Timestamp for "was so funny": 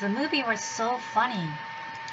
0.42-1.48